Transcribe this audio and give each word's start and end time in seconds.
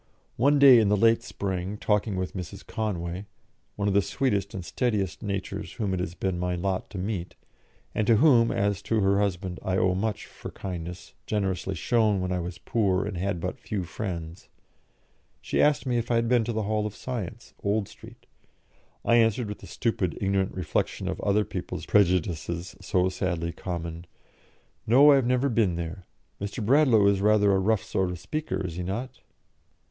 One 0.35 0.57
day 0.57 0.79
in 0.79 0.89
the 0.89 0.97
late 0.97 1.21
spring, 1.21 1.77
talking 1.77 2.15
with 2.15 2.33
Mrs. 2.33 2.65
Conway 2.65 3.27
one 3.75 3.87
of 3.87 3.93
the 3.93 4.01
sweetest 4.01 4.55
and 4.55 4.65
steadiest 4.65 5.21
natures 5.21 5.73
whom 5.73 5.93
it 5.93 5.99
has 5.99 6.15
been 6.15 6.39
my 6.39 6.55
lot 6.55 6.89
to 6.89 6.97
meet, 6.97 7.35
and 7.93 8.07
to 8.07 8.15
whom, 8.15 8.49
as 8.51 8.81
to 8.81 9.01
her 9.01 9.19
husband, 9.19 9.59
I 9.61 9.77
owe 9.77 9.93
much 9.93 10.25
for 10.25 10.49
kindness 10.49 11.13
generously 11.27 11.75
shown 11.75 12.19
when 12.19 12.31
I 12.31 12.39
was 12.39 12.57
poor 12.57 13.05
and 13.05 13.15
had 13.15 13.39
but 13.39 13.59
few 13.59 13.83
friends 13.83 14.49
she 15.39 15.61
asked 15.61 15.85
me 15.85 15.99
if 15.99 16.09
I 16.09 16.15
had 16.15 16.27
been 16.27 16.43
to 16.45 16.51
the 16.51 16.63
Hall 16.63 16.87
of 16.87 16.95
Science, 16.95 17.53
Old 17.63 17.87
Street. 17.87 18.25
I 19.05 19.17
answered, 19.17 19.47
with 19.49 19.59
the 19.59 19.67
stupid, 19.67 20.17
ignorant 20.19 20.55
reflection 20.55 21.07
of 21.09 21.21
other 21.21 21.45
people's 21.45 21.85
prejudices 21.85 22.75
so 22.81 23.07
sadly 23.09 23.51
common, 23.51 24.07
"No, 24.87 25.11
I 25.11 25.15
have 25.17 25.27
never 25.27 25.47
been 25.47 25.75
there. 25.75 26.07
Mr. 26.41 26.65
Bradlaugh 26.65 27.05
is 27.05 27.21
rather 27.21 27.51
a 27.51 27.59
rough 27.59 27.83
sort 27.83 28.09
of 28.09 28.17
speaker, 28.17 28.65
is 28.65 28.77
he 28.77 28.81
not?" 28.81 29.19